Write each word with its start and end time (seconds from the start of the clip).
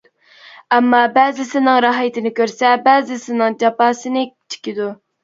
ئەمما 0.77 1.01
بەزىسىنىڭ 1.17 1.77
راھىتىنى 1.85 2.31
كۆرسە 2.39 2.71
بەزىسىنىڭ 2.87 3.59
جاپاسىنى 3.65 4.25
چېكىدۇ. 4.55 4.89